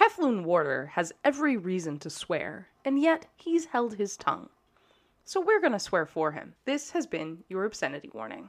[0.00, 4.48] Kethlun Warder has every reason to swear, and yet he's held his tongue.
[5.26, 6.54] So we're going to swear for him.
[6.64, 8.48] This has been your obscenity warning.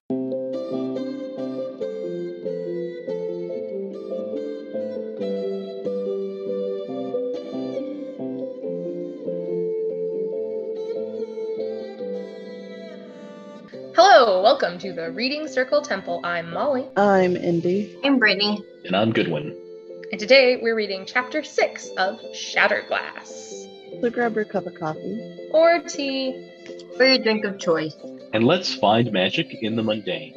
[13.93, 16.21] Hello, welcome to the Reading Circle Temple.
[16.23, 16.87] I'm Molly.
[16.95, 17.99] I'm Indy.
[18.05, 18.63] I'm Brittany.
[18.85, 19.53] And I'm Goodwin.
[20.11, 24.01] And today we're reading chapter 6 of Shatterglass.
[24.01, 25.37] So grab your cup of coffee.
[25.51, 26.49] Or tea.
[26.99, 27.95] Or your drink of choice.
[28.33, 30.33] And let's find magic in the mundane.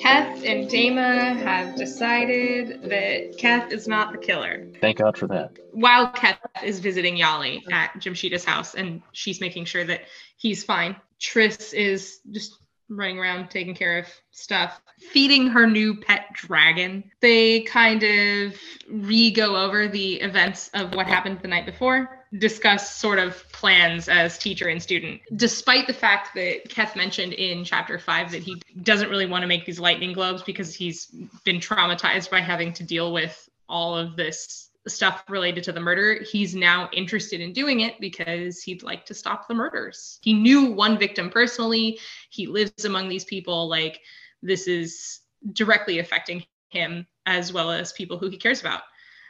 [0.00, 4.66] Keth and Dama have decided that Keth is not the killer.
[4.80, 5.50] Thank God for that.
[5.72, 10.02] While Keth is visiting Yali at Jamshidi's house and she's making sure that
[10.36, 12.58] he's fine, Triss is just
[12.88, 14.80] running around taking care of stuff,
[15.10, 17.04] feeding her new pet dragon.
[17.20, 18.54] They kind of
[18.88, 24.08] re go over the events of what happened the night before, discuss sort of plans
[24.08, 25.20] as teacher and student.
[25.34, 29.48] Despite the fact that Keth mentioned in chapter five that he doesn't really want to
[29.48, 31.06] make these lightning globes because he's
[31.44, 36.22] been traumatized by having to deal with all of this stuff related to the murder,
[36.22, 40.18] he's now interested in doing it because he'd like to stop the murders.
[40.22, 41.98] He knew one victim personally,
[42.30, 43.68] he lives among these people.
[43.68, 44.00] Like,
[44.42, 45.20] this is
[45.52, 48.82] directly affecting him as well as people who he cares about.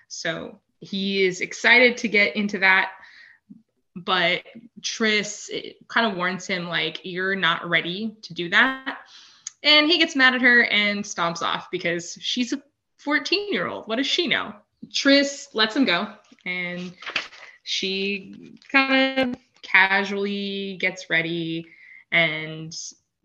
[0.08, 2.92] So he is excited to get into that.
[3.94, 4.42] But
[4.82, 5.50] Tris
[5.88, 8.98] kind of warns him, like, you're not ready to do that.
[9.62, 12.62] And he gets mad at her and stomps off because she's a
[12.98, 13.88] 14 year old.
[13.88, 14.54] What does she know?
[14.88, 16.12] Triss lets him go
[16.44, 16.92] and
[17.62, 21.66] she kind of casually gets ready
[22.12, 22.74] and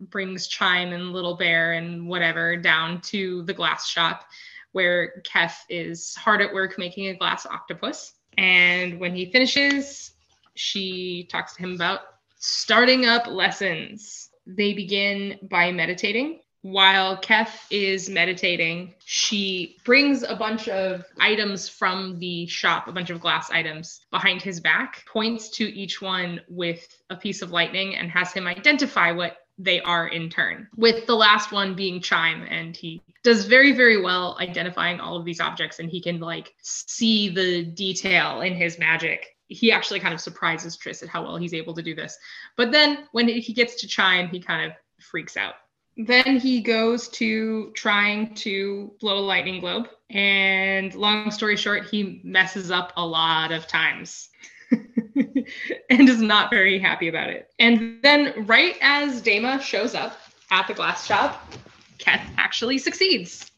[0.00, 4.24] brings Chime and Little Bear and whatever down to the glass shop
[4.72, 8.14] where Keth is hard at work making a glass octopus.
[8.38, 10.12] And when he finishes,
[10.54, 12.00] she talks to him about
[12.38, 14.30] starting up lessons.
[14.46, 22.18] They begin by meditating while Keth is meditating, she brings a bunch of items from
[22.20, 26.86] the shop, a bunch of glass items behind his back, points to each one with
[27.10, 31.14] a piece of lightning, and has him identify what they are in turn, with the
[31.14, 32.44] last one being Chime.
[32.48, 36.54] And he does very, very well identifying all of these objects, and he can like
[36.62, 39.36] see the detail in his magic.
[39.48, 42.16] He actually kind of surprises Triss at how well he's able to do this.
[42.56, 45.54] But then when he gets to Chime, he kind of freaks out
[45.96, 49.88] then he goes to trying to blow a lightning globe.
[50.10, 54.28] And long story short, he messes up a lot of times
[54.70, 57.50] and is not very happy about it.
[57.58, 60.16] And then, right as Dama shows up
[60.50, 61.52] at the glass shop,
[61.98, 63.50] Keth actually succeeds.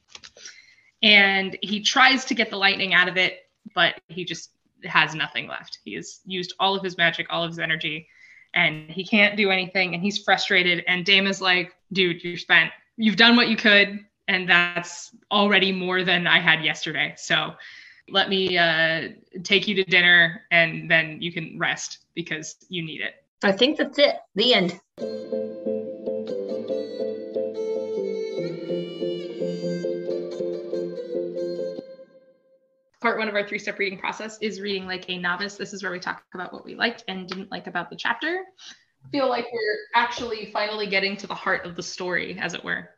[1.02, 4.50] And he tries to get the lightning out of it, but he just
[4.84, 5.78] has nothing left.
[5.84, 8.08] He has used all of his magic, all of his energy,
[8.54, 12.70] and he can't do anything and he's frustrated and Dame is like, dude, you spent
[12.96, 17.14] you've done what you could and that's already more than I had yesterday.
[17.16, 17.54] So
[18.08, 19.08] let me uh,
[19.42, 23.14] take you to dinner and then you can rest because you need it.
[23.42, 24.16] I think that's it.
[24.34, 25.43] The end.
[33.04, 35.56] Part one of our three step reading process is reading like a novice.
[35.56, 38.44] This is where we talk about what we liked and didn't like about the chapter.
[39.12, 42.88] Feel like we're actually finally getting to the heart of the story, as it were.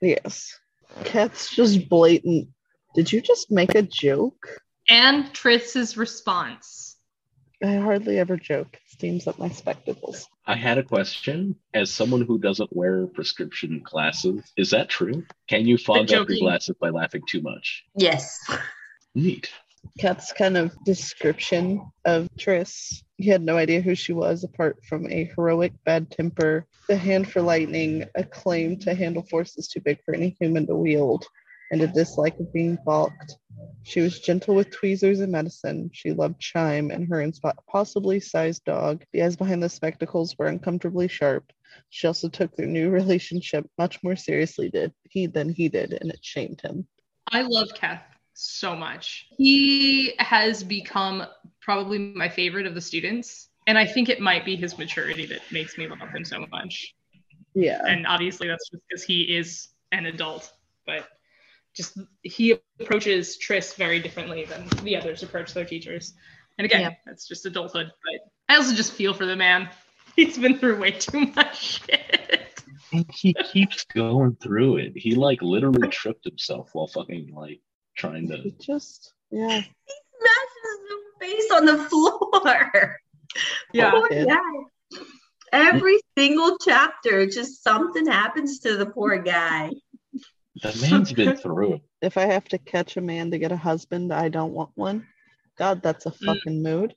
[0.00, 0.56] Yes.
[1.02, 2.50] Keth's just blatant.
[2.94, 4.60] Did you just make a joke?
[4.88, 6.98] And Triss's response.
[7.64, 8.74] I hardly ever joke.
[8.74, 10.28] It steams up my spectacles.
[10.46, 11.56] I had a question.
[11.74, 15.24] As someone who doesn't wear prescription glasses, is that true?
[15.48, 17.82] Can you fog up your glasses by laughing too much?
[17.96, 18.38] Yes.
[19.14, 19.50] Neat.
[19.98, 23.02] Keth's kind of description of Triss.
[23.18, 27.30] He had no idea who she was apart from a heroic bad temper, a hand
[27.30, 31.26] for lightning, a claim to handle forces too big for any human to wield,
[31.70, 33.36] and a dislike of being balked.
[33.82, 35.90] She was gentle with tweezers and medicine.
[35.92, 39.04] She loved Chime and her impossibly sized dog.
[39.12, 41.52] The eyes behind the spectacles were uncomfortably sharp.
[41.90, 46.10] She also took their new relationship much more seriously did he than he did, and
[46.10, 46.86] it shamed him.
[47.30, 48.02] I love Keth
[48.34, 49.26] so much.
[49.36, 51.24] He has become
[51.60, 53.48] probably my favorite of the students.
[53.66, 56.94] And I think it might be his maturity that makes me love him so much.
[57.54, 57.80] Yeah.
[57.86, 60.52] And obviously, that's just because he is an adult,
[60.86, 61.06] but
[61.74, 66.14] just he approaches Tris very differently than the others approach their teachers.
[66.58, 66.90] And again, Yeah.
[67.06, 67.86] that's just adulthood.
[68.04, 69.68] But I also just feel for the man.
[70.16, 72.60] He's been through way too much shit.
[73.14, 74.92] He keeps going through it.
[74.96, 77.60] He like literally tripped himself while fucking like
[77.96, 78.36] trying to.
[78.36, 79.60] He just, yeah.
[79.86, 82.98] He smashes his face on the floor.
[83.72, 83.92] Yeah.
[83.92, 84.28] Poor kid.
[84.28, 84.98] guy.
[85.54, 89.70] Every single chapter, just something happens to the poor guy.
[90.62, 91.80] The man's been through it.
[92.02, 95.06] If I have to catch a man to get a husband, I don't want one.
[95.56, 96.26] God, that's a Mm.
[96.26, 96.94] fucking mood.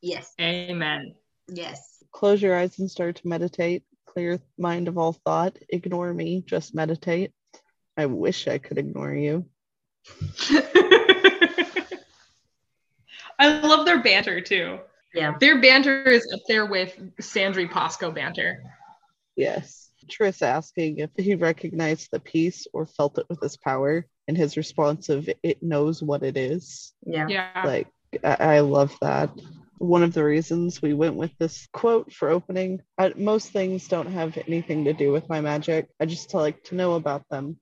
[0.00, 0.32] Yes.
[0.40, 1.14] Amen.
[1.48, 2.02] Yes.
[2.12, 3.84] Close your eyes and start to meditate.
[4.06, 5.58] Clear mind of all thought.
[5.68, 6.42] Ignore me.
[6.46, 7.32] Just meditate.
[7.98, 9.44] I wish I could ignore you.
[13.38, 14.78] I love their banter too.
[15.14, 15.34] Yeah.
[15.40, 18.62] Their banter is up there with Sandry Pasco banter.
[19.36, 19.90] Yes.
[20.08, 24.56] Tris asking if he recognized the piece or felt it with his power, and his
[24.56, 27.26] response of "it knows what it is." Yeah.
[27.28, 27.62] Yeah.
[27.64, 27.88] Like
[28.24, 29.30] I, I love that.
[29.78, 32.80] One of the reasons we went with this quote for opening.
[32.96, 35.88] I, most things don't have anything to do with my magic.
[36.00, 37.58] I just like to know about them.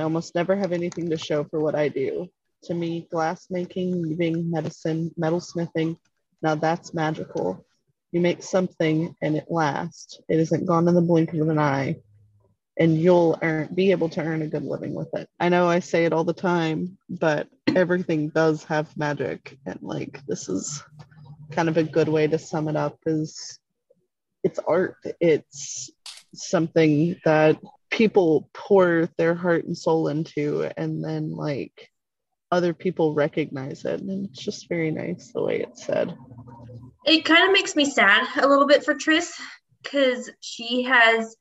[0.00, 2.26] I almost never have anything to show for what I do.
[2.64, 5.98] To me, glass making, weaving, medicine, metalsmithing,
[6.40, 7.66] now that's magical.
[8.10, 10.18] You make something and it lasts.
[10.30, 11.96] It isn't gone in the blink of an eye.
[12.78, 15.28] And you'll earn, be able to earn a good living with it.
[15.38, 19.58] I know I say it all the time, but everything does have magic.
[19.66, 20.82] And like, this is
[21.50, 23.58] kind of a good way to sum it up is
[24.42, 24.96] it's art.
[25.20, 25.90] It's
[26.34, 27.58] something that
[27.90, 31.90] people pour their heart and soul into and then like
[32.52, 36.16] other people recognize it and it's just very nice the way it's said
[37.04, 39.40] It kind of makes me sad a little bit for tris
[39.82, 41.36] because she has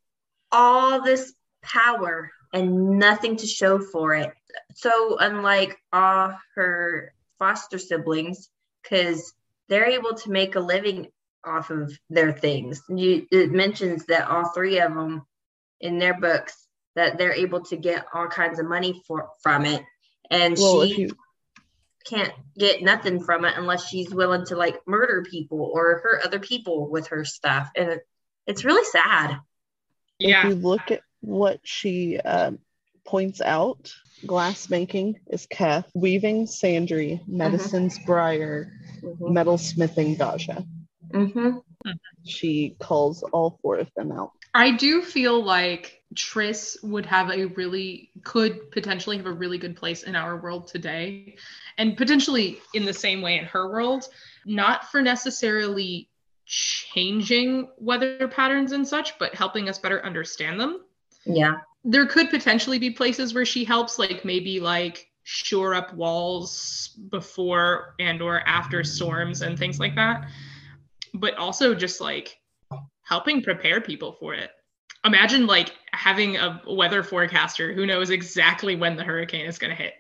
[0.51, 4.31] all this power and nothing to show for it.
[4.75, 8.50] So, unlike all her foster siblings,
[8.81, 9.34] because
[9.68, 11.08] they're able to make a living
[11.46, 12.82] off of their things.
[12.89, 15.24] You, it mentions that all three of them
[15.81, 19.83] in their books that they're able to get all kinds of money for from it,
[20.29, 21.09] and well she you
[22.05, 26.39] can't get nothing from it unless she's willing to like murder people or hurt other
[26.39, 28.07] people with her stuff and it,
[28.48, 29.38] it's really sad
[30.19, 30.48] if Yeah.
[30.48, 32.59] you look at what she um,
[33.05, 33.93] points out
[34.25, 38.71] glass making is Keth, weaving Sandry, medicines Briar,
[39.01, 39.38] mm-hmm.
[39.38, 40.65] metalsmithing Daja.
[41.13, 41.57] Mm-hmm.
[42.25, 44.31] She calls all four of them out.
[44.53, 49.75] I do feel like Triss would have a really could potentially have a really good
[49.75, 51.38] place in our world today
[51.77, 54.05] and potentially in the same way in her world,
[54.46, 56.10] not for necessarily
[56.46, 60.81] changing weather patterns and such, but helping us better understand them.
[61.25, 66.98] yeah There could potentially be places where she helps like maybe like shore up walls
[67.10, 70.27] before and or after storms and things like that.
[71.13, 72.38] But also just like
[73.04, 74.51] helping prepare people for it.
[75.06, 79.82] Imagine like having a weather forecaster who knows exactly when the hurricane is going to
[79.82, 79.94] hit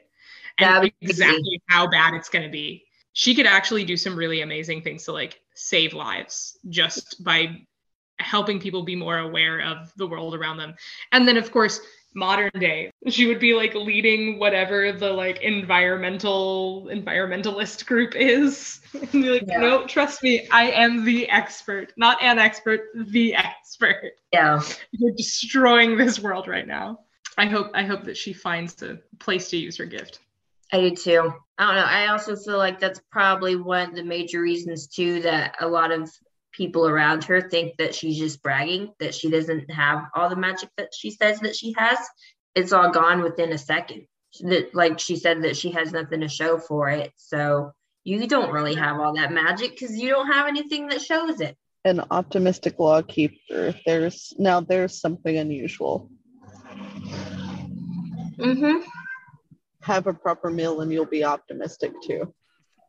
[0.57, 2.83] and exactly how bad it's going to be.
[3.13, 7.61] She could actually do some really amazing things to like save lives just by
[8.19, 10.75] helping people be more aware of the world around them.
[11.11, 11.79] And then of course,
[12.13, 12.91] modern day.
[13.07, 18.81] She would be like leading whatever the like environmental environmentalist group is.
[18.93, 19.59] and be like, Yeah.
[19.59, 21.93] no, trust me, I am the expert.
[21.97, 24.13] Not an expert, the expert.
[24.33, 24.61] Yeah.
[24.91, 26.99] You're destroying this world right now.
[27.37, 30.19] I hope I hope that she finds a place to use her gift.
[30.71, 31.33] I do too.
[31.57, 31.81] I don't know.
[31.83, 35.91] I also feel like that's probably one of the major reasons too that a lot
[35.91, 36.11] of
[36.51, 40.69] people around her think that she's just bragging, that she doesn't have all the magic
[40.77, 41.97] that she says that she has.
[42.55, 44.07] It's all gone within a second.
[44.41, 47.11] That like she said that she has nothing to show for it.
[47.15, 47.71] So
[48.03, 51.57] you don't really have all that magic because you don't have anything that shows it.
[51.85, 53.73] An optimistic law keeper.
[53.85, 56.09] There's now there's something unusual.
[58.37, 58.83] Mm-hmm.
[59.81, 62.33] Have a proper meal and you'll be optimistic too.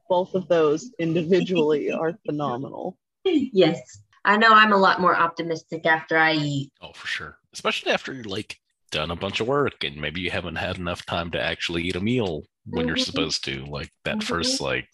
[0.08, 2.98] Both of those individually are phenomenal.
[3.24, 3.80] Yes.
[4.24, 6.72] I know I'm a lot more optimistic after I eat.
[6.80, 7.38] Oh, for sure.
[7.52, 8.58] Especially after you're like
[8.90, 11.96] done a bunch of work and maybe you haven't had enough time to actually eat
[11.96, 13.04] a meal when you're Mhm.
[13.04, 13.64] supposed to.
[13.66, 14.88] Like that first like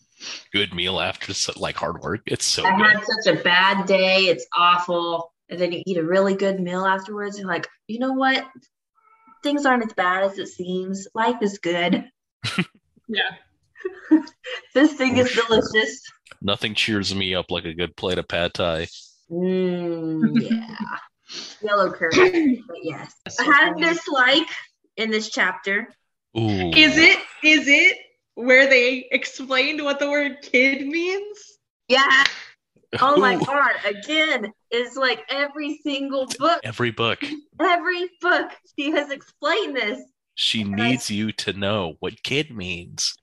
[0.52, 2.20] good meal after like hard work.
[2.26, 2.86] It's so I good.
[2.86, 4.26] had such a bad day.
[4.26, 5.32] It's awful.
[5.48, 7.38] And then you eat a really good meal afterwards.
[7.38, 8.46] You're like, you know what?
[9.42, 11.06] Things aren't as bad as it seems.
[11.14, 12.04] Life is good.
[13.08, 13.36] Yeah.
[14.74, 16.02] This thing is delicious.
[16.42, 18.86] Nothing cheers me up like a good plate of pad thai.
[19.30, 20.98] Mm, yeah.
[21.62, 22.62] Yellow curry.
[22.68, 23.12] But yes.
[23.40, 24.46] I had a dislike
[24.96, 25.88] in this chapter.
[26.38, 26.70] Ooh.
[26.70, 27.96] Is it is it
[28.34, 31.38] where they explained what the word kid means?
[31.88, 32.24] Yeah.
[33.00, 33.40] Oh my Ooh.
[33.40, 33.72] god.
[33.84, 37.18] Again, it's like every single book, Every book.
[37.60, 40.00] every book, she has explained this.
[40.34, 43.14] She needs you to know what kid means.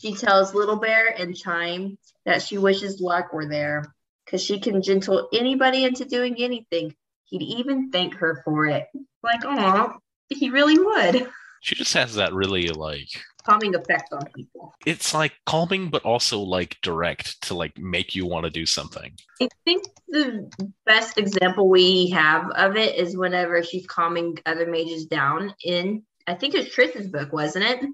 [0.00, 4.82] She tells Little Bear and Chime that she wishes Lark were there because she can
[4.82, 6.94] gentle anybody into doing anything.
[7.26, 8.86] He'd even thank her for it.
[9.22, 9.94] Like, oh,
[10.28, 11.28] he really would.
[11.60, 13.08] She just has that really like
[13.44, 14.74] Calming effect on people.
[14.86, 19.12] it's like calming but also like direct to like make you want to do something.
[19.40, 20.50] I think the
[20.86, 26.34] best example we have of it is whenever she's calming other mages down in, I
[26.34, 27.90] think it's Triss's book, wasn't it?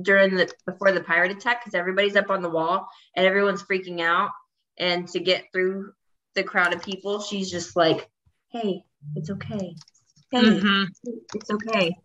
[0.00, 4.00] During the before the pirate attack, because everybody's up on the wall and everyone's freaking
[4.00, 4.30] out.
[4.78, 5.92] And to get through
[6.34, 8.08] the crowd of people, she's just like,
[8.52, 8.84] hey,
[9.16, 9.74] it's okay.
[10.30, 10.86] Hey, Mhm.
[11.34, 11.96] it's okay.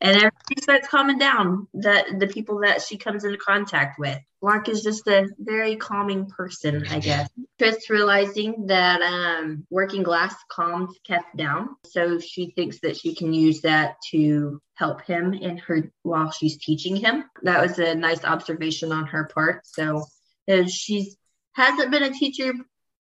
[0.00, 1.68] And everybody starts calming down.
[1.74, 4.18] that the people that she comes into contact with.
[4.42, 7.30] Lark is just a very calming person, I guess.
[7.58, 13.32] Tris realizing that um, working glass calmed Keth down, so she thinks that she can
[13.32, 17.24] use that to help him in her while she's teaching him.
[17.42, 19.66] That was a nice observation on her part.
[19.66, 20.04] So
[20.66, 21.16] she's
[21.54, 22.52] hasn't been a teacher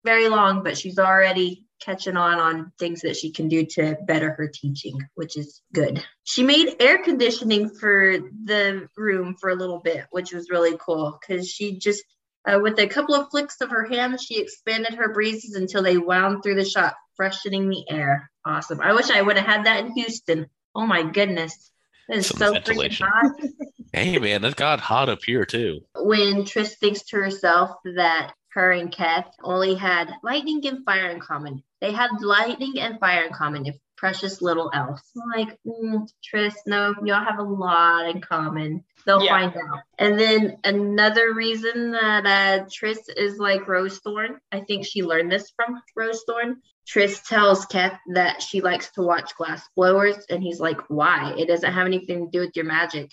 [0.04, 4.32] very long, but she's already catching on on things that she can do to better
[4.32, 6.04] her teaching, which is good.
[6.24, 11.18] She made air conditioning for the room for a little bit, which was really cool
[11.20, 12.04] because she just,
[12.46, 15.98] uh, with a couple of flicks of her hand, she expanded her breezes until they
[15.98, 18.30] wound through the shop, freshening the air.
[18.44, 18.80] Awesome.
[18.80, 20.46] I wish I would have had that in Houston.
[20.74, 21.70] Oh my goodness.
[22.08, 23.32] It is Some so freaking hot
[23.92, 25.80] Hey man, it got hot up here too.
[25.96, 31.20] when Triss thinks to herself that her and Keth only had lightning and fire in
[31.20, 31.62] common.
[31.80, 35.02] They had lightning and fire in common, if precious little else.
[35.16, 38.84] I'm like, mm, Triss, no, y'all have a lot in common.
[39.06, 39.30] They'll Yeah.
[39.30, 39.80] find out.
[39.98, 45.52] And then another reason that uh, Triss is like Rosethorn, I think she learned this
[45.54, 46.56] from Rosethorn.
[46.86, 51.34] Triss tells Keth that she likes to watch glass blowers, and he's like, why?
[51.36, 53.10] It doesn't have anything to do with your magic.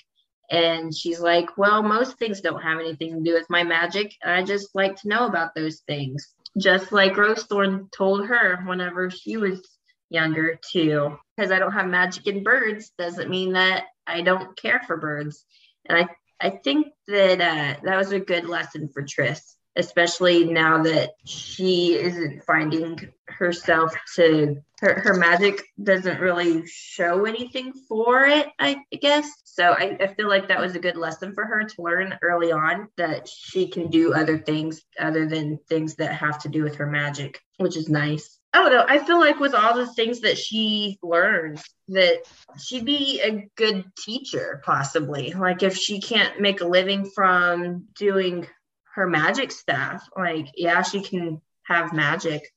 [0.50, 4.14] And she's like, Well, most things don't have anything to do with my magic.
[4.24, 6.34] And I just like to know about those things.
[6.58, 9.62] Just like Rosethorn told her whenever she was
[10.10, 11.18] younger, too.
[11.36, 15.46] Because I don't have magic in birds doesn't mean that I don't care for birds.
[15.86, 16.08] And I,
[16.40, 21.94] I think that uh, that was a good lesson for Triss, especially now that she
[21.94, 29.30] isn't finding herself to her, her magic doesn't really show anything for it, I guess.
[29.44, 32.52] So I, I feel like that was a good lesson for her to learn early
[32.52, 36.76] on that she can do other things other than things that have to do with
[36.76, 38.40] her magic, which is nice.
[38.54, 38.86] Don't know.
[38.88, 42.24] I feel like with all the things that she learns, that
[42.60, 45.34] she'd be a good teacher, possibly.
[45.34, 48.48] Like if she can't make a living from doing
[48.98, 52.52] her magic stuff, like, yeah, she can have magic.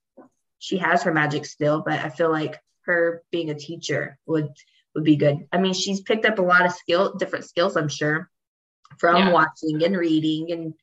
[0.58, 4.48] She has her magic still, but I feel like her being a teacher would
[4.94, 5.46] would be good.
[5.52, 8.28] I mean, she's picked up a lot of skill, different skills, I'm sure,
[8.98, 9.32] from Yeah.
[9.32, 10.74] watching and reading and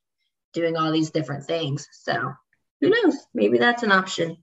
[0.53, 1.87] doing all these different things.
[1.91, 2.33] So
[2.79, 3.17] who knows?
[3.33, 4.37] Maybe that's an option.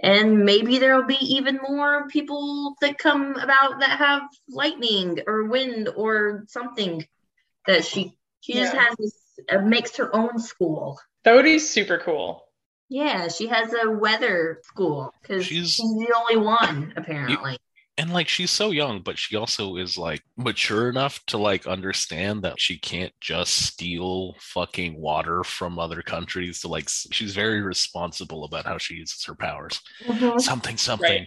[0.00, 5.90] And maybe there'll be even more people that come about that have lightning or wind
[5.94, 7.06] or something
[7.66, 9.14] that she she just has this
[9.50, 10.98] uh, makes her own school.
[11.24, 12.44] That would be super cool.
[12.88, 17.58] Yeah, she has a weather school because She's- she's, the only one apparently.
[17.98, 22.42] and like she's so young but she also is like mature enough to like understand
[22.42, 28.44] that she can't just steal fucking water from other countries to like she's very responsible
[28.44, 30.40] about how she uses her powers Mhm.
[30.40, 31.26] something something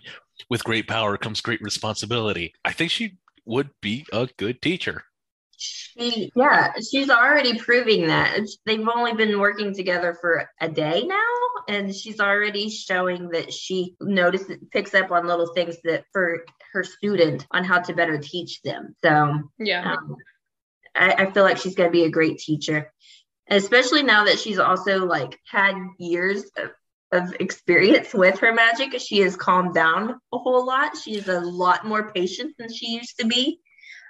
[0.50, 5.04] with great power comes great responsibility i think she would be a good teacher
[5.64, 8.34] She, yeah, she's already proving that.
[8.34, 11.18] It's- They've only been working together for a day now,
[11.68, 16.84] and she's already showing that she notices, picks up on little things that for her
[16.84, 18.96] student on how to better teach them.
[19.04, 19.94] So Yeah.
[19.94, 20.16] um,
[20.96, 22.92] I, I feel like she's going to be a great teacher,
[23.48, 26.72] especially now that she's also like had years of,
[27.12, 29.00] of experience with her magic.
[29.00, 30.98] She has calmed down a whole lot.
[30.98, 33.60] She's a lot more patient than she used to be.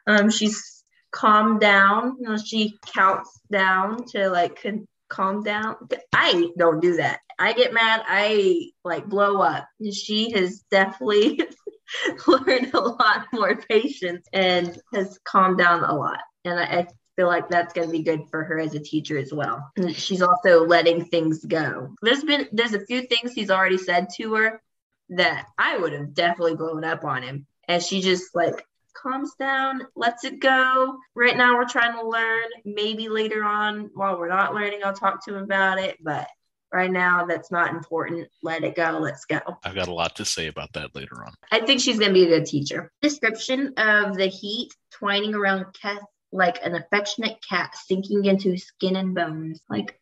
[0.07, 0.80] Um, she's
[1.11, 2.17] calmed down.
[2.19, 5.75] You know, she counts down to like con- calm down.
[6.13, 7.19] I don't do that.
[7.37, 8.03] I get mad.
[8.07, 9.67] I like blow up.
[9.91, 11.41] She has definitely
[12.27, 16.19] learned a lot more patience and has calmed down a lot.
[16.45, 19.17] And I, I feel like that's going to be good for her as a teacher
[19.17, 19.71] as well.
[19.75, 21.93] And she's also letting things go.
[22.01, 24.61] There's been there's a few things he's already said to her
[25.09, 29.81] that I would have definitely blown up on him, and she just like calms down,
[29.95, 30.97] lets it go.
[31.15, 32.45] Right now we're trying to learn.
[32.65, 35.97] Maybe later on, while we're not learning, I'll talk to him about it.
[36.01, 36.27] But
[36.71, 38.27] right now, that's not important.
[38.43, 38.99] Let it go.
[39.01, 39.39] Let's go.
[39.63, 42.13] i've got a lot to say about that later on I think she's going to
[42.13, 42.91] be a good teacher.
[43.01, 49.13] Description of the heat twining around Keth like an affectionate cat sinking into skin and
[49.13, 49.61] bones.
[49.69, 49.99] Like,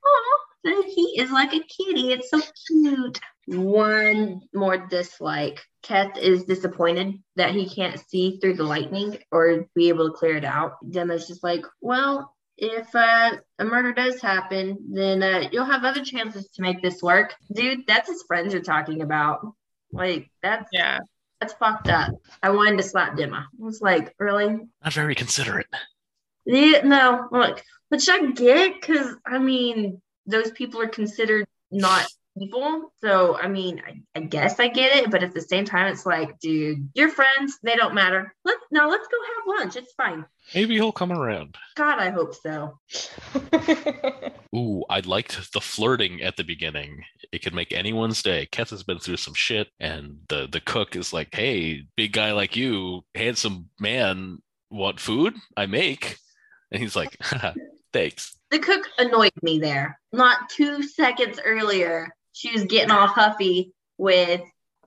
[0.63, 0.71] the
[1.17, 2.11] is like a kitty.
[2.13, 3.19] It's so cute.
[3.47, 5.59] One more dislike.
[5.81, 10.35] Keth is disappointed that he can't see through the lightning or be able to clear
[10.37, 10.73] it out.
[10.89, 16.03] Gemma's just like, well, if uh, a murder does happen, then uh, you'll have other
[16.03, 17.33] chances to make this work.
[17.53, 19.39] Dude, that's his friends are talking about.
[19.91, 20.99] Like, that's Yeah.
[21.39, 22.12] that's fucked up.
[22.43, 23.43] I wanted to slap Dimma.
[23.43, 24.60] I was like, really?
[24.84, 25.67] not very considerate
[26.45, 32.93] Yeah, no, like, which I get because I mean, those people are considered not people.
[33.01, 36.05] So I mean, I, I guess I get it, but at the same time, it's
[36.05, 38.33] like, dude, your friends, they don't matter.
[38.45, 39.75] Let's now let's go have lunch.
[39.75, 40.25] It's fine.
[40.55, 42.79] maybe he'll come around God, I hope so.
[44.55, 47.03] Ooh, I liked the flirting at the beginning.
[47.31, 48.47] It could make anyone's day.
[48.51, 52.31] Keth has been through some shit, and the the cook is like, "Hey, big guy
[52.31, 54.39] like you, handsome man,
[54.69, 55.35] want food?
[55.55, 56.17] I make."
[56.71, 57.53] And he's like, "Haha,
[57.93, 59.99] "Thanks." The cook annoyed me there.
[60.12, 64.41] Not two seconds earlier, she was getting all huffy with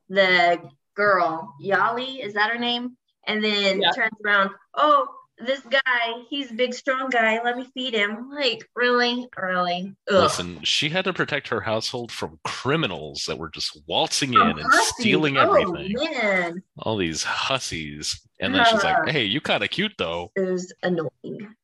[0.08, 0.60] the
[0.94, 2.96] girl, Yali, is that her name?
[3.26, 3.92] And then Yeah.
[3.92, 5.06] turns around, oh,
[5.38, 7.42] this guy, he's a big, strong guy.
[7.42, 8.30] Let me feed him.
[8.30, 9.26] Like, really?
[9.36, 9.94] Really?
[10.10, 10.14] Ugh.
[10.22, 14.60] Listen, she had to protect her household from criminals that were just waltzing in and
[14.60, 15.02] hussy.
[15.02, 15.94] stealing Oh, everything.
[15.94, 16.62] man.
[16.78, 18.20] All these hussies.
[18.40, 18.88] And then she's Uh.
[19.04, 21.54] like, "Hey, you kind of cute though." It was annoying.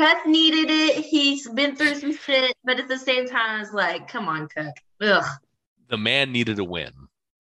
[0.00, 1.04] Keth needed it.
[1.04, 4.48] He's been through some shit, but at the same time, I was like, come on,
[4.48, 4.74] Cook.
[5.02, 5.24] Ugh.
[5.90, 6.92] The man needed a win.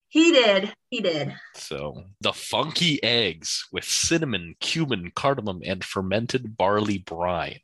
[0.09, 0.73] He did.
[0.89, 1.33] He did.
[1.53, 7.61] So the funky eggs with cinnamon, cumin, cardamom, and fermented barley brine.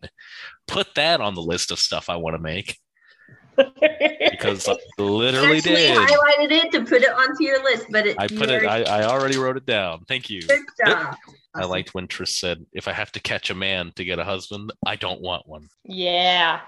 [0.65, 2.77] Put that on the list of stuff I want to make
[3.57, 5.97] because I literally Actually did.
[5.97, 8.65] highlighted it to put it onto your list, but it I put it.
[8.65, 10.05] I, I already wrote it down.
[10.07, 10.41] Thank you.
[10.41, 11.15] good job.
[11.55, 14.23] I liked when Trish said, "If I have to catch a man to get a
[14.23, 16.61] husband, I don't want one." yeah.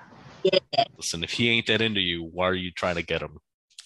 [0.96, 3.38] Listen, if he ain't that into you, why are you trying to get him?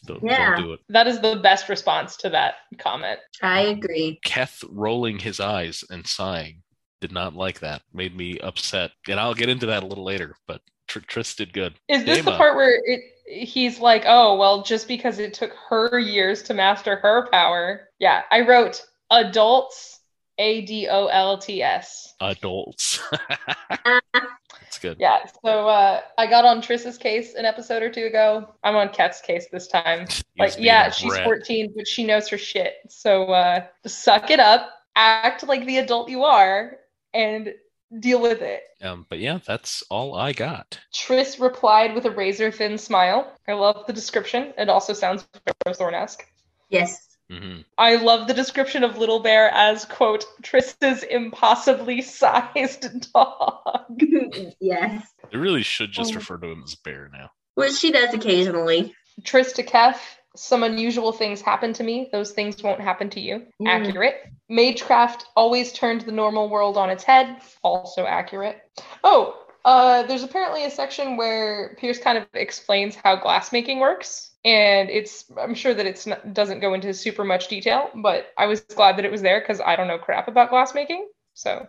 [0.05, 0.55] Don't, Yeah.
[0.55, 0.79] don't do it.
[0.89, 3.19] That is the best response to that comment.
[3.41, 4.19] I agree.
[4.23, 6.61] Keth rolling his eyes and sighing
[6.99, 7.81] did not like that.
[7.93, 10.35] Made me upset, and I'll get into that a little later.
[10.47, 11.73] But Tr- Tris did good.
[11.87, 15.97] Is this the part where it, he's like, oh, well, just because it took her
[15.97, 17.89] years to master her power?
[17.97, 19.99] Yeah, I wrote adults,
[20.41, 22.15] A D O L T S.
[22.19, 22.99] Adults.
[23.85, 24.97] That's good.
[24.99, 28.51] Yeah, so uh, I got on Triss's case an episode or two ago.
[28.63, 30.07] I'm on Keth's case this time.
[30.39, 31.25] Like, yeah, she's brat.
[31.25, 32.75] 14, but she knows her shit.
[32.89, 36.77] So uh, suck it up, act like the adult you are,
[37.13, 37.53] and
[37.99, 38.63] deal with it.
[38.81, 40.79] Um, but yeah, that's all I got.
[40.95, 43.31] Triss replied with a razor thin smile.
[43.47, 44.51] I love the description.
[44.57, 45.27] It also sounds
[45.65, 46.25] very Thorn-esque.
[46.69, 47.10] Yes.
[47.31, 54.01] Hmm I love the description of Little Bear as, quote, Triss's impossibly sized dog.
[54.59, 55.05] yes.
[55.31, 56.15] They really should just Oh.
[56.15, 57.29] refer to him as Bear now.
[57.55, 58.93] Which she does occasionally.
[59.23, 60.01] Triss to Keth,
[60.35, 62.09] Some unusual things happen to me.
[62.11, 63.47] Those things won't happen to you.
[63.61, 63.67] Mm.
[63.67, 64.15] Accurate.
[64.49, 67.37] Magecraft always turned the normal world on its head.
[67.63, 68.57] Also accurate.
[69.03, 74.89] Oh, uh, there's apparently a section where Pierce kind of explains how glassmaking works, and
[74.89, 78.97] it's I'm sure that it doesn't go into super much detail, but I was glad
[78.97, 81.67] that it was there because I don't know crap about glassmaking, so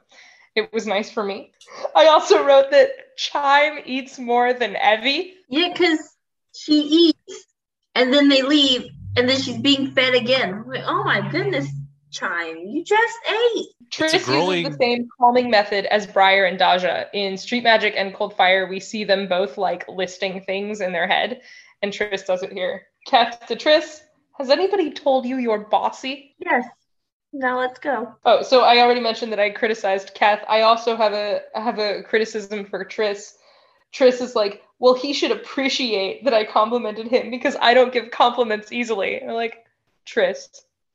[0.54, 1.52] it was nice for me.
[1.94, 5.32] I also wrote that Chime eats more than Evvy.
[5.48, 6.16] Yeah, because
[6.54, 7.46] she eats,
[7.94, 10.64] and then they leave, and then she's being fed again.
[10.66, 11.68] Like, oh my goodness,
[12.12, 13.66] Chime, you just ate.
[13.90, 14.64] Triss growing...
[14.64, 17.06] uses the same calming method as Briar and Daja.
[17.12, 21.06] In Street Magic and Cold Fire, we see them both like listing things in their
[21.06, 21.40] head,
[21.82, 22.82] and Triss does it here.
[23.06, 24.00] Keth to Triss,
[24.38, 26.34] has anybody told you you're bossy?
[26.38, 26.64] Yes.
[27.32, 28.14] Now let's go.
[28.26, 30.44] Oh, so I already mentioned that I criticized Keth.
[30.48, 33.32] I also have a I have a criticism for Triss.
[33.92, 38.10] Triss is like, well, he should appreciate that I complimented him because I don't give
[38.10, 39.22] compliments easily.
[39.22, 39.64] I'm like,
[40.06, 40.48] Triss,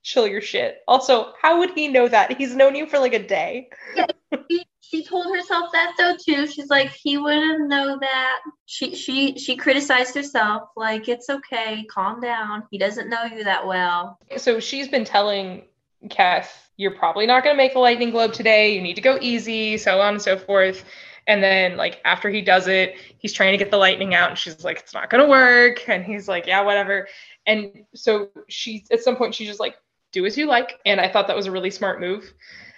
[0.08, 0.84] chill your shit.
[0.88, 2.38] Also, how would he know that?
[2.38, 3.67] He's known you for like a day.
[3.93, 4.06] Yeah,
[4.50, 6.48] she, she told herself that though too.
[6.48, 8.39] She's like, he wouldn't know that.
[8.65, 10.70] She she she criticized herself.
[10.78, 12.63] Like, it's okay, calm down.
[12.72, 14.17] He doesn't know you that well.
[14.38, 15.63] So she's been telling
[16.10, 18.74] Keth, you're probably not gonna make the lightning globe today.
[18.74, 20.86] You need to go easy, so on and so forth.
[21.28, 24.39] And then like after he does it, he's trying to get the lightning out, and
[24.39, 25.89] she's like, it's not gonna work.
[25.89, 27.10] And he's like, yeah, whatever.
[27.46, 29.76] And so she at some point she's just like,
[30.12, 30.80] do as you like.
[30.86, 32.34] And I thought that was a really smart move.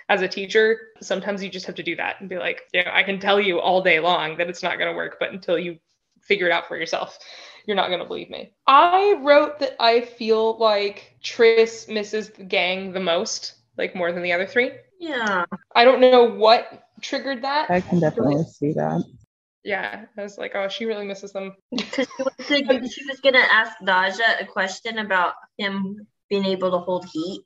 [0.08, 2.90] As a teacher, sometimes you just have to do that and be like, you know,
[2.92, 5.58] I can tell you all day long that it's not going to work, but until
[5.58, 5.78] you
[6.22, 7.20] figure it out for yourself,
[7.66, 8.52] you're not going to believe me.
[8.66, 14.24] I wrote that I feel like Tris misses the gang the most, like more than
[14.24, 14.72] the other three.
[15.00, 15.46] Yeah.
[15.76, 17.70] I don't know what triggered that.
[17.70, 19.04] I can definitely see that.
[19.64, 21.56] Yeah, I was like, oh, she really misses them.
[21.72, 22.08] Because
[22.48, 27.06] she was, she was gonna ask Daja a question about him being able to hold
[27.06, 27.42] heat.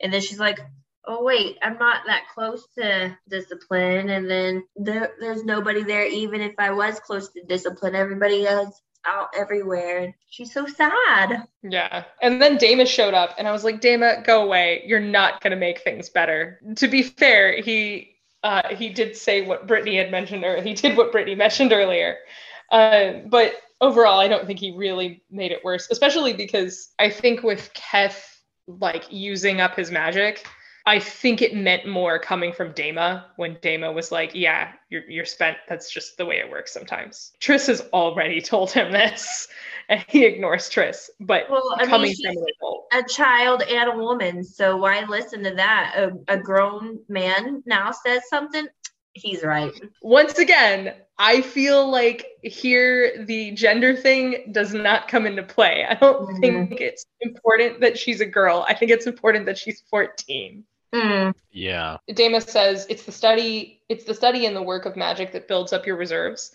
[0.00, 0.60] And then she's like,
[1.04, 4.10] oh wait, I'm not that close to discipline.
[4.10, 7.94] And then there, there's nobody there, even if I was close to discipline.
[7.94, 10.14] Everybody else out everywhere.
[10.28, 11.46] She's so sad.
[11.62, 12.04] Yeah.
[12.22, 14.82] And then Dama showed up, and I was like, Dama, go away.
[14.86, 16.60] You're not gonna make things better.
[16.76, 20.96] To be fair, he uh, he did say what Brittany had mentioned, or he did
[20.96, 22.16] what Brittany mentioned earlier.
[22.70, 27.42] Uh, but overall, I don't think he really made it worse, especially because I think
[27.42, 30.46] with Keth like using up his magic,
[30.86, 35.24] I think it meant more coming from Dama when Dama was like, "Yeah, you're you're
[35.24, 35.58] spent.
[35.68, 39.48] That's just the way it works sometimes." Triss has already told him this,
[39.88, 41.10] and he ignores Triss.
[41.20, 45.54] But well, I coming mean, from a child and a woman, so why listen to
[45.54, 45.94] that?
[45.96, 48.66] A, a grown man now says something
[49.12, 49.72] he's right.
[50.02, 55.84] Once again, I feel like here the gender thing does not come into play.
[55.88, 56.40] I don't mm-hmm.
[56.40, 58.64] think it's important that she's a girl.
[58.68, 60.64] I think it's important that she's 14.
[60.94, 61.34] Mm.
[61.52, 61.98] Yeah.
[62.12, 65.72] Dama says it's the study it's the study and the work of magic that builds
[65.72, 66.52] up your reserves.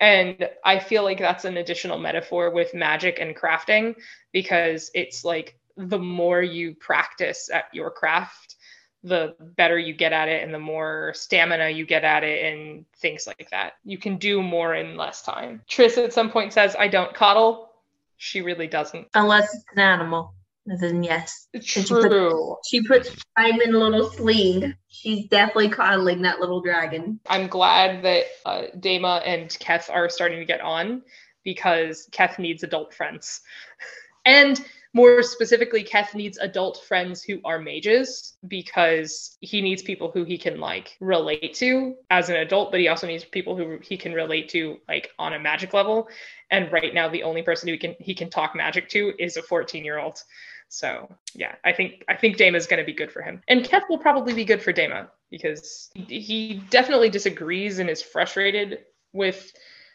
[0.00, 3.94] And I feel like that's an additional metaphor with magic and crafting
[4.32, 8.56] because it's like the more you practice at your craft,
[9.04, 12.84] the better you get at it and the more stamina you get at it and
[12.96, 13.74] things like that.
[13.84, 15.62] You can do more in less time.
[15.68, 17.70] Triss at some point says, I don't coddle.
[18.16, 19.08] She really doesn't.
[19.14, 20.34] Unless it's an animal.
[20.64, 21.48] Then yes.
[21.52, 21.62] True.
[21.64, 24.74] She, put, she puts time in a little sling.
[24.86, 27.18] She's definitely coddling that little dragon.
[27.28, 31.02] I'm glad that uh, Dama and Keth are starting to get on
[31.42, 33.40] because Keth needs adult friends.
[34.24, 40.24] and more specifically, Keth needs adult friends who are mages because he needs people who
[40.24, 43.96] he can like relate to as an adult, but he also needs people who he
[43.96, 46.08] can relate to like on a magic level.
[46.50, 49.42] And right now, the only person who can he can talk magic to is a
[49.42, 50.22] 14 year old.
[50.68, 53.64] So yeah, I think I think Dama is going to be good for him, and
[53.64, 58.80] Keth will probably be good for Dama because he definitely disagrees and is frustrated
[59.14, 59.52] with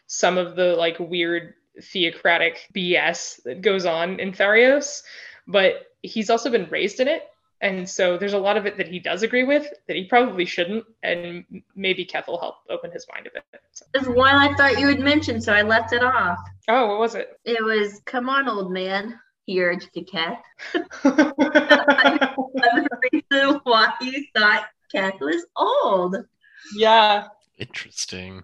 [0.08, 5.04] some of the like weird theocratic BS that goes on in Tharios,
[5.48, 7.24] but he's also been raised in it.
[7.60, 10.46] And so there's a lot of it that he does agree with that he probably
[10.46, 11.44] shouldn't, and
[11.76, 13.44] maybe Keth will help open his mind a bit.
[13.72, 13.86] So.
[13.94, 16.38] There's one I thought you had mentioned, so I left it off.
[16.68, 17.40] Oh, what was it?
[17.46, 20.44] It was, "Come on, old man," he urged to Keth.
[20.74, 21.34] the
[23.12, 26.18] reason why you thought Keth was old.
[26.76, 27.28] Yeah.
[27.58, 28.44] Interesting.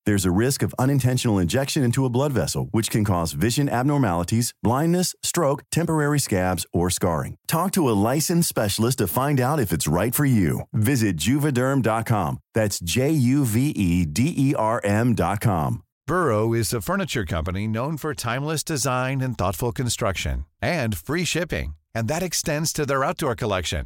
[0.05, 4.53] There's a risk of unintentional injection into a blood vessel, which can cause vision abnormalities,
[4.63, 7.35] blindness, stroke, temporary scabs, or scarring.
[7.47, 10.61] Talk to a licensed specialist to find out if it's right for you.
[10.73, 12.39] Visit juvederm.com.
[12.55, 15.83] That's J U V E D E R M.com.
[16.07, 21.75] Burrow is a furniture company known for timeless design and thoughtful construction and free shipping,
[21.93, 23.85] and that extends to their outdoor collection.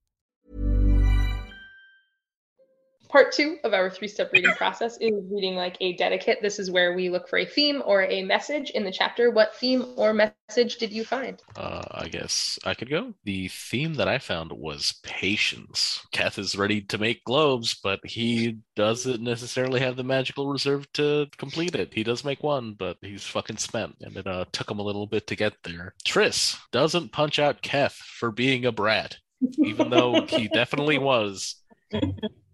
[3.11, 6.41] Part two of our three step reading process is reading like a dedicate.
[6.41, 9.29] This is where we look for a theme or a message in the chapter.
[9.29, 11.41] What theme or message did you find?
[11.57, 13.13] Uh, I guess I could go.
[13.25, 16.01] The theme that I found was patience.
[16.13, 21.27] Keth is ready to make globes, but he doesn't necessarily have the magical reserve to
[21.37, 21.93] complete it.
[21.93, 25.05] He does make one, but he's fucking spent, and it uh, took him a little
[25.05, 25.95] bit to get there.
[26.05, 29.17] Triss doesn't punch out Keth for being a brat,
[29.65, 31.57] even though he definitely was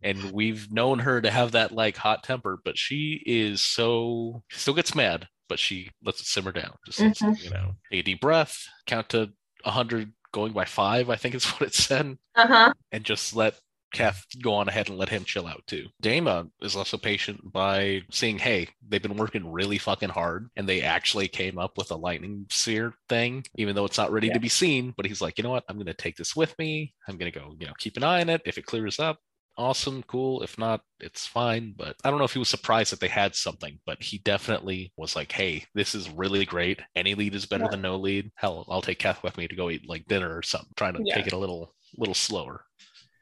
[0.08, 4.74] and we've known her to have that like hot temper, but she is so still
[4.74, 6.74] gets mad, but she lets it simmer down.
[6.86, 7.44] Just Mhm.
[7.44, 9.32] you know, take a deep breath, count to
[9.66, 12.74] hundred, going by five, I think is what it said, Uh-huh.
[12.92, 13.60] and just let
[13.94, 15.88] Keth go on ahead and let him chill out too.
[16.02, 20.82] Dama is also patient by seeing, hey, they've been working really fucking hard and they
[20.82, 24.50] actually came up with a lightning sphere thing, even though it's not ready to be
[24.50, 24.94] seen.
[24.98, 25.64] But he's like, you know what?
[25.70, 26.94] I'm going to take this with me.
[27.08, 28.42] I'm going to go, you know, keep an eye on it.
[28.46, 29.20] If it clears up,
[29.58, 30.44] awesome, cool.
[30.44, 31.74] If not, it's fine.
[31.78, 34.92] But I don't know if he was surprised that they had something, but he definitely
[34.98, 36.82] was like, hey, this is really great.
[36.96, 37.68] Any lead is better Yeah.
[37.68, 38.32] than no lead.
[38.36, 41.00] Hell, I'll take Keth with me to go eat like dinner or something, trying to
[41.00, 41.16] Yeah.
[41.16, 42.66] take it a little, little slower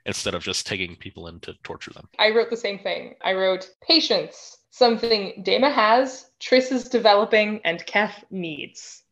[0.06, 2.08] instead of just taking people in to torture them.
[2.19, 3.15] I wrote the same thing.
[3.24, 9.04] I wrote patience, something Dama has, Triss is developing, and Keth needs.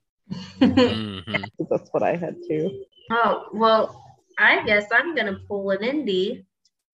[0.61, 1.49] Mhm.
[1.69, 2.83] That's what I had too.
[3.11, 4.03] Oh, well,
[4.39, 6.45] I guess I'm going to pull an indie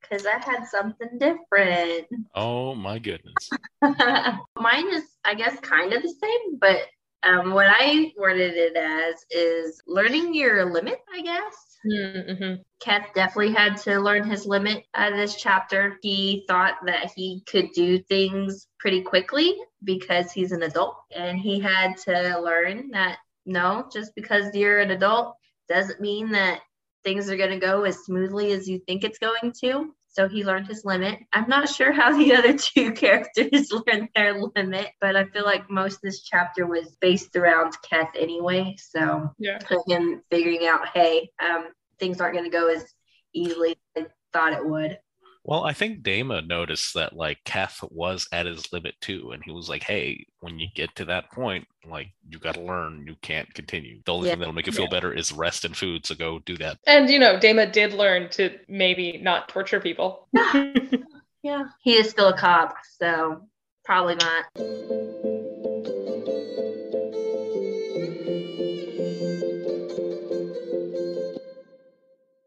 [0.01, 2.07] because I had something different.
[2.35, 3.49] Oh my goodness.
[3.81, 6.79] Mine is, I guess, kind of the same, but
[7.23, 11.77] um, what I worded it as is learning your limit, I guess.
[11.85, 12.61] Mm-hmm.
[12.79, 15.97] Keth definitely had to learn his limit out of this chapter.
[16.01, 21.59] He thought that he could do things pretty quickly because he's an adult, and he
[21.59, 25.35] had to learn that no, just because you're an adult
[25.67, 26.61] doesn't mean that
[27.03, 29.93] things are going to go as smoothly as you think it's going to.
[30.11, 31.19] So he learned his limit.
[31.31, 35.69] I'm not sure how the other two characters learned their limit, but I feel like
[35.69, 38.75] most of this chapter was based around Keth anyway.
[38.79, 39.59] So Yeah.
[39.87, 41.67] him figuring out, hey, um,
[41.99, 42.85] things aren't going to go as
[43.33, 44.97] easily as I thought it would.
[45.49, 49.49] Well, I think Dama noticed that like Keth was at his limit too, and he
[49.49, 53.05] was like, "Hey, when you get to that point, like you got to learn.
[53.07, 53.99] You can't continue.
[54.05, 54.33] The only Yeah.
[54.33, 56.05] thing that'll make you feel better is rest and food.
[56.05, 60.27] So go do that." And you know, Dama did learn to maybe not torture people.
[61.41, 63.47] Yeah, he is still a cop, so
[63.85, 64.45] Probably not.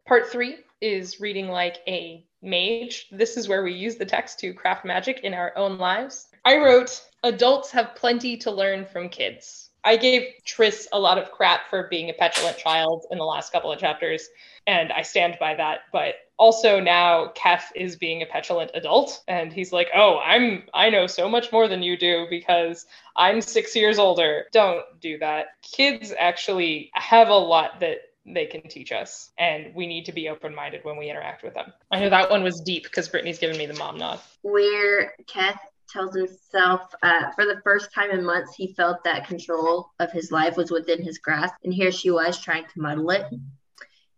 [0.07, 3.09] Part three is reading like a mage.
[3.11, 6.28] This is where we use the text to craft magic in our own lives.
[6.44, 9.70] I wrote, Adults have plenty to learn from kids.
[9.85, 13.52] I gave Triss a lot of crap for being a petulant child in the last
[13.52, 14.28] couple of chapters,
[14.66, 15.81] and I stand by that.
[15.92, 20.90] But also now Keth is being a petulant adult, and he's like, "Oh, I'm I
[20.90, 25.46] know so much more than you do because I'm six years older." Don't do that.
[25.62, 30.28] Kids actually have a lot that they can teach us, and we need to be
[30.28, 31.72] open minded when we interact with them.
[31.90, 34.20] I know that one was deep because Brittany's giving me the mom nod.
[34.42, 35.61] Where Keth
[35.92, 40.30] tells himself uh, for the first time in months he felt that control of his
[40.32, 43.26] life was within his grasp and here she was trying to muddle it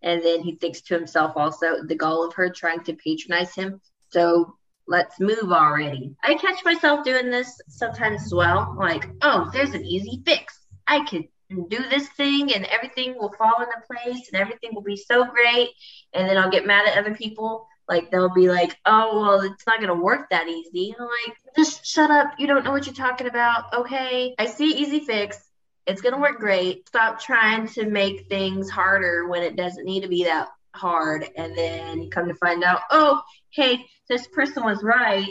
[0.02, 3.80] and then he thinks to himself also the gall of her trying to patronize him
[4.10, 4.54] so
[4.86, 9.84] let's move already i catch myself doing this sometimes as well like oh there's an
[9.84, 14.74] easy fix i could do this thing and everything will fall into place and everything
[14.74, 15.68] will be so great
[16.12, 19.66] and then i'll get mad at other people like they'll be like, "Oh, well, it's
[19.66, 22.32] not gonna work that easy." and I'm like, just shut up.
[22.38, 23.72] You don't know what you're talking about.
[23.74, 25.38] Okay, I see easy fix.
[25.86, 26.88] It's gonna work great.
[26.88, 31.28] Stop trying to make things harder when it doesn't need to be that hard.
[31.36, 35.28] And then you come to find out, oh, hey, this person was right.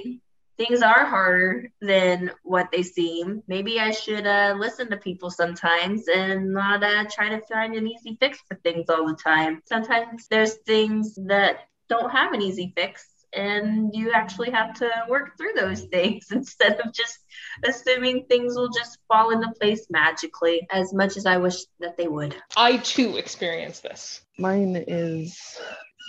[0.58, 3.42] Things are harder than what they seem.
[3.48, 7.88] Maybe I should uh, listen to people sometimes and not uh, try to find an
[7.88, 9.62] easy fix for things all the time.
[9.66, 15.38] Sometimes there's things that don't have an easy fix and you actually have to work
[15.38, 17.20] through those things instead of just
[17.66, 22.08] assuming things will just fall into place magically as much as I wish that they
[22.08, 22.36] would.
[22.56, 24.22] I too experience this.
[24.38, 25.60] Mine is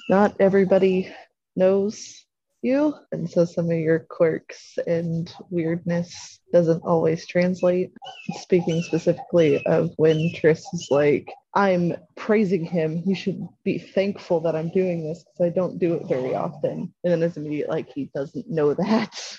[0.08, 1.12] not everybody
[1.56, 2.23] knows
[2.64, 2.94] you.
[3.12, 7.92] And so some of your quirks and weirdness doesn't always translate.
[8.40, 13.02] Speaking specifically of when Tris is like i'm praising him.
[13.02, 16.92] He should be thankful that i'm doing this because i don't do it very often.
[17.04, 19.36] And then it's immediate like he doesn't know that.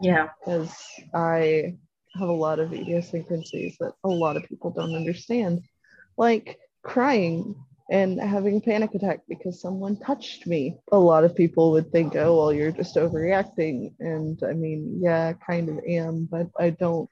[0.00, 0.28] Yeah.
[0.44, 0.72] Because
[1.14, 1.74] i
[2.18, 5.62] have a lot of idiosyncrasies that a lot of people don't understand.
[6.16, 7.54] Like crying
[7.90, 10.76] and having a panic attack because someone touched me.
[10.92, 13.92] A lot of people would think, oh, well, you're just overreacting.
[13.98, 17.08] And I mean, yeah, kind of am, but I don't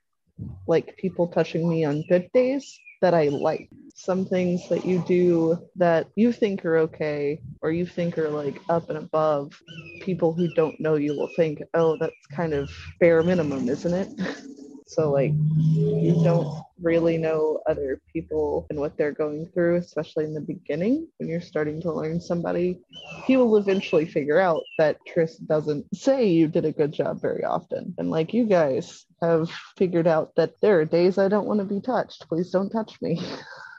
[0.67, 3.71] like people touching me on good days that I like.
[3.95, 8.61] Some things that you do that you think are okay or you think are like
[8.69, 9.59] up and above,
[10.01, 14.09] people who don't know you will think, oh, that's kind of bare minimum, isn't it?
[14.89, 20.33] So, like, you don't really know other people and what they're going through, especially in
[20.33, 22.79] the beginning when you're starting to learn somebody.
[23.25, 27.43] He will eventually figure out that Tris doesn't say you did a good job very
[27.43, 27.95] often.
[27.99, 31.67] And, like, you guys have figured out that there are days I don't want to
[31.67, 32.29] be touched.
[32.29, 33.21] Please don't touch me.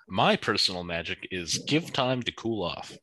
[0.10, 2.98] My personal magic is give time to cool off.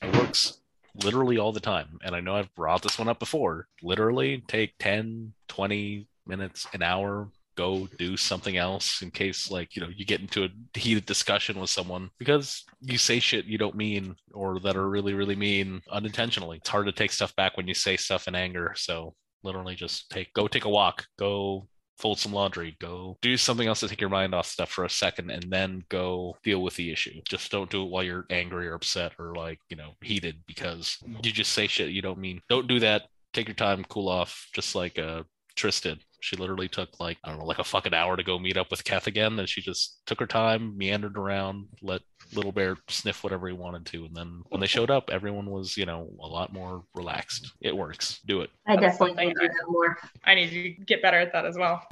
[0.00, 0.58] It works
[1.02, 1.98] literally all the time.
[2.02, 3.66] And I know I've brought this one up before.
[3.82, 9.82] Literally take 10, 20, minutes, an hour, go do something else in case like you
[9.82, 13.74] know you get into a heated discussion with someone because you say shit you don't
[13.74, 16.58] mean or that are really really mean unintentionally.
[16.58, 18.74] It's hard to take stuff back when you say stuff in anger.
[18.76, 21.66] So literally just take go take a walk go
[21.98, 24.90] fold some laundry go do something else to take your mind off stuff for a
[24.90, 27.20] second and then go deal with the issue.
[27.28, 30.98] Just don't do it while you're angry or upset or like you know heated because
[31.22, 32.40] you just say shit you don't mean.
[32.48, 33.02] Don't do that.
[33.34, 33.84] Take your time.
[33.88, 34.48] Cool off.
[34.54, 35.22] Just like uh
[35.54, 38.56] tristan she literally took like I don't know, like a fucking hour to go meet
[38.56, 39.34] up with Keth again.
[39.34, 42.00] Then she just took her time, meandered around, let
[42.32, 45.76] Little Bear sniff whatever he wanted to, and then when they showed up, everyone was
[45.76, 47.52] you know a lot more relaxed.
[47.60, 48.20] It works.
[48.24, 48.50] Do it.
[48.68, 49.98] I definitely need to do that more.
[50.24, 51.86] I need to get better at that as well.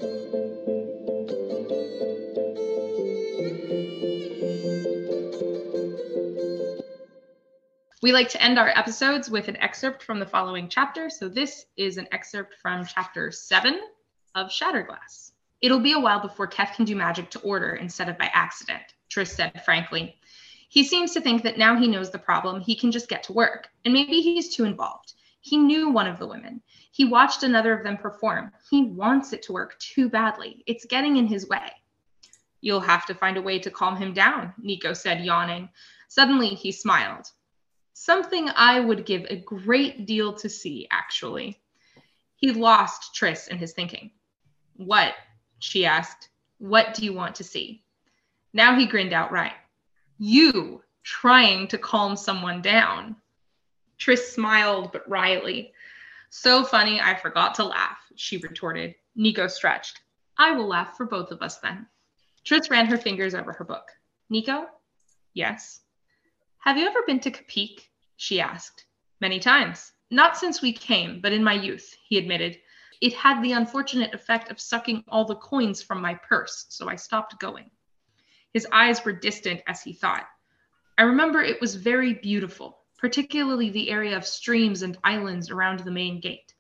[8.03, 11.11] We like to end our episodes with an excerpt from the following chapter.
[11.11, 13.81] So, this is an excerpt from chapter seven
[14.35, 15.33] of Shatterglass.
[15.61, 18.83] It'll be a while before Keth can do magic to order instead of by accident,
[19.09, 20.17] Tris said frankly.
[20.69, 23.33] He seems to think that now he knows the problem, he can just get to
[23.33, 23.69] work.
[23.85, 25.15] And maybe he's too involved.
[25.41, 26.63] He knew one of the women.
[26.93, 28.53] He watched another of them perform.
[28.71, 30.63] He wants it to work too badly.
[30.67, 31.73] It's getting in his way.
[32.61, 35.71] You'll have to find a way to calm him down, Niko said, yawning.
[36.09, 37.27] Suddenly he smiled.
[37.95, 41.61] Something I would give a great deal to see, actually.
[42.37, 44.11] He lost Tris in his thinking.
[44.81, 45.13] What?
[45.59, 46.31] She asked.
[46.57, 47.83] What do you want to see?
[48.55, 49.53] Now he grinned outright.
[50.17, 53.17] You trying to calm someone down.
[53.99, 55.75] Tris smiled, but wryly.
[56.31, 58.95] So funny, I forgot to laugh, she retorted.
[59.19, 60.01] Niko stretched.
[60.39, 61.87] I will laugh for both of us then.
[62.45, 63.91] Tris ran her fingers over her book.
[64.33, 64.65] Niko?
[65.35, 65.81] Yes.
[66.61, 67.89] Have you ever been to Capique?
[68.17, 68.87] She asked.
[69.21, 69.93] Many times.
[70.11, 72.59] Not since we came, but in my youth, he admitted.
[73.01, 76.97] It had the unfortunate effect of sucking all the coins from my purse, so I
[76.97, 77.71] stopped going.
[78.53, 80.27] His eyes were distant as he thought.
[80.99, 85.91] I remember it was very beautiful, particularly the area of streams and islands around the
[85.91, 86.53] main gate.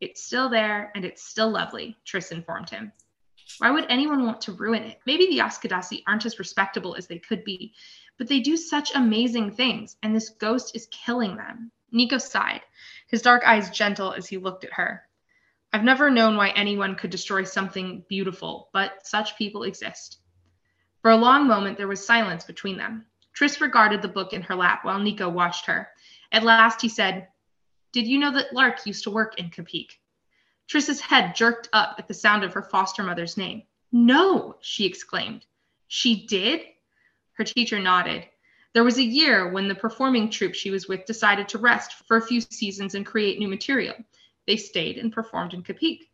[0.00, 2.90] It's still there and it's still lovely, Tris informed him.
[3.58, 4.98] Why would anyone want to ruin it?
[5.06, 7.72] Maybe the yaskedasi aren't as respectable as they could be,
[8.18, 11.70] but they do such amazing things, and this ghost is killing them.
[11.94, 12.62] Niko sighed,
[13.06, 15.06] his dark eyes gentle as he looked at her.
[15.72, 20.18] I've never known why anyone could destroy something beautiful, but such people exist.
[21.00, 23.06] For a long moment, there was silence between them.
[23.32, 25.88] Tris regarded the book in her lap while Niko watched her.
[26.30, 27.28] At last, he said,
[27.92, 29.98] Did you know that Lark used to work in Capique?
[30.68, 33.62] Tris's head jerked up at the sound of her foster mother's name.
[33.90, 35.46] No, she exclaimed.
[35.88, 36.60] She did?
[37.32, 38.26] Her teacher nodded.
[38.74, 42.18] There was a year when the performing troupe she was with decided to rest for
[42.18, 43.94] a few seasons and create new material.
[44.46, 46.08] They stayed and performed in Capique.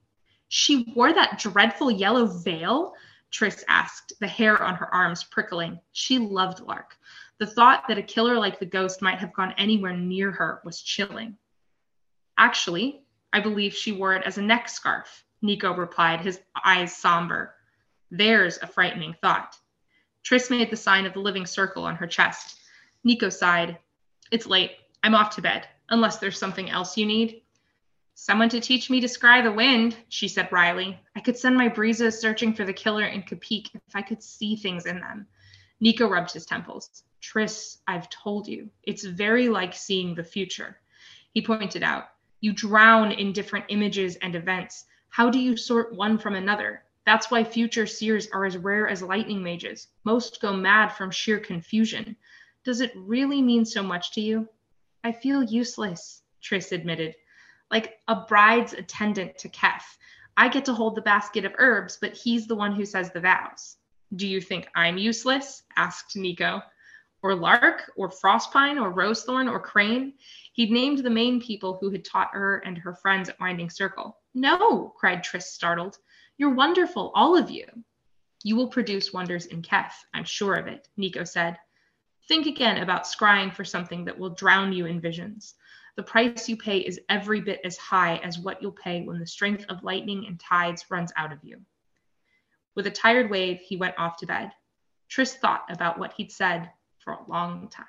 [0.48, 2.94] She wore that dreadful yellow veil?
[3.30, 5.78] Tris asked, the hair on her arms prickling.
[5.92, 6.96] She loved Lark.
[7.38, 10.80] The thought that a killer like the ghost might have gone anywhere near her was
[10.80, 11.36] chilling.
[12.36, 13.02] Actually,
[13.32, 17.54] I believe she wore it as a neck scarf, Niko replied, his eyes somber.
[18.10, 19.56] There's a frightening thought.
[20.24, 22.58] Tris made the sign of the living circle on her chest.
[23.06, 23.78] Niko sighed.
[24.32, 24.72] It's late.
[25.02, 27.42] I'm off to bed, unless there's something else you need.
[28.20, 30.98] Someone to teach me to scry the wind, she said wryly.
[31.14, 34.56] I could send my breezes searching for the killer in Capique if I could see
[34.56, 35.28] things in them.
[35.80, 37.04] Niko rubbed his temples.
[37.20, 40.80] Tris, I've told you, it's very like seeing the future.
[41.32, 42.10] He pointed out,
[42.40, 44.86] You drown in different images and events.
[45.10, 46.82] How do you sort one from another?
[47.06, 49.86] That's why future seers are as rare as lightning mages.
[50.02, 52.16] Most go mad from sheer confusion.
[52.64, 54.48] Does it really mean so much to you?
[55.04, 57.14] I feel useless, Tris admitted
[57.70, 59.98] like a bride's attendant to Keth.
[60.36, 63.20] I get to hold the basket of herbs, but he's the one who says the
[63.20, 63.76] vows.
[64.14, 65.64] Do you think I'm useless?
[65.76, 66.62] asked Niko.
[67.22, 70.14] Or Lark, or Frostpine, or Rosethorn, or Crane?
[70.52, 74.16] He'd named the main people who had taught her and her friends at Winding Circle.
[74.34, 75.98] No, cried Tris, startled.
[76.36, 77.66] You're wonderful, all of you.
[78.44, 81.58] You will produce wonders in Keth, I'm sure of it, Niko said.
[82.28, 85.56] Think again about scrying for something that will drown you in visions.
[85.98, 89.26] The price you pay is every bit as high as what you'll pay when the
[89.26, 91.58] strength of lightning and tides runs out of you.
[92.76, 94.52] With a tired wave, he went off to bed.
[95.08, 96.70] Tris thought about what he'd said
[97.00, 97.86] for a long time.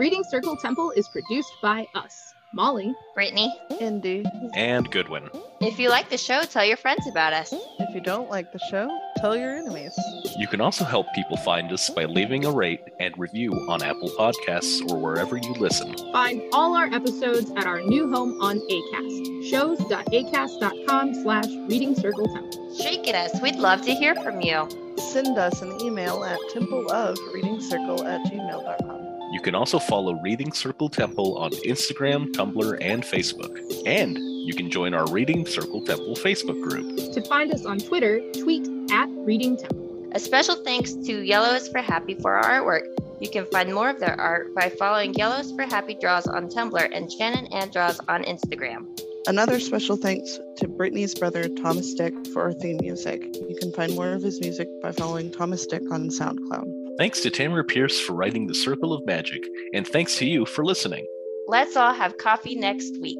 [0.00, 2.34] Reading Circle Temple is produced by us.
[2.52, 4.24] Molly, Brittany, Indy.
[4.54, 5.30] And Goodwin.
[5.60, 7.54] If you like the show, tell your friends about us.
[7.78, 8.90] If you don't like the show,
[9.22, 9.96] tell your enemies.
[10.36, 14.10] You can also help people find us by leaving a rate and review on Apple
[14.18, 15.94] Podcasts or wherever you listen.
[16.12, 22.76] Find all our episodes at our new home on ACAST, shows.acast.com slash reading circle temple.
[22.76, 23.40] Shake it us.
[23.40, 24.68] We'd love to hear from you.
[24.98, 29.02] Send us an email at templeofreadingcircle at gmail.com.
[29.32, 33.56] You can also follow Reading Circle Temple on Instagram, Tumblr, and Facebook.
[33.86, 37.14] And you can join our Reading Circle Temple Facebook group.
[37.14, 40.10] To find us on Twitter, tweet at Reading Temple.
[40.12, 42.84] A special thanks to Yellow is for Happy for our artwork.
[43.20, 46.88] You can find more of their art by following Yellows for Happy Draws on Tumblr
[46.92, 48.86] and Shannon and Draws on Instagram.
[49.26, 53.22] Another special thanks to Brittany's brother Thomas Dick for our theme music.
[53.34, 56.98] You can find more of his music by following Thomas Dick on SoundCloud.
[56.98, 60.64] Thanks to Tamora Pierce for writing The Circle of Magic, and thanks to you for
[60.64, 61.06] listening.
[61.46, 63.18] Let's all have coffee next week.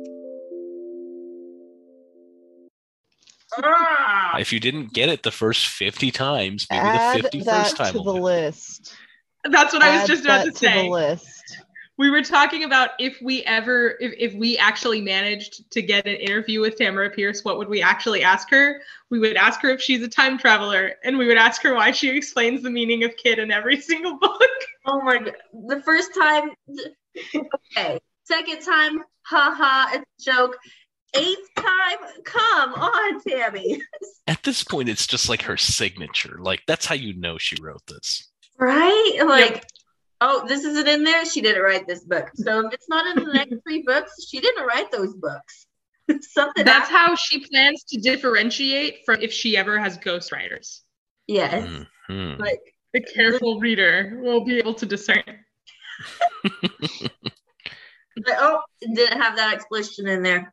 [3.62, 4.36] Ah!
[4.38, 7.92] If you didn't get it the first 50 times, maybe Add the 51st that time.
[7.94, 8.94] to the list.
[9.44, 10.84] That's what I was just about that to say.
[10.84, 11.58] the list.
[11.98, 16.14] we were talking about if we ever if, if we actually managed to get an
[16.14, 18.80] interview with tamora pierce what would we actually ask her
[19.10, 21.90] we would ask her if she's a time traveler and we would ask her why
[21.90, 24.40] she explains the meaning of kid in every single book
[24.86, 25.36] Oh my god.
[25.68, 26.50] The first time,
[27.76, 28.00] okay.
[28.24, 30.56] Second time, haha, it's a joke.
[31.14, 33.80] Eighth time, come on, Tammy.
[34.26, 36.38] At this point, it's just like her signature.
[36.40, 38.30] Like, that's how you know she wrote this.
[38.58, 39.18] Right?
[39.24, 39.64] Like,
[40.20, 41.26] oh, this isn't in there.
[41.26, 42.30] She didn't write this book.
[42.34, 45.66] So if it's not in the next three books, she didn't write those books.
[46.20, 47.10] Something that's happened.
[47.10, 50.80] how she plans to differentiate from if she ever has ghostwriters
[51.28, 51.68] Yes.
[52.10, 52.38] Mhm.
[52.38, 52.60] Like,
[52.92, 55.22] the careful reader will be able to discern
[58.14, 60.52] But, oh, didn't have that explanation in there.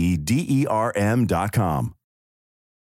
[0.17, 1.93] D E R M.com.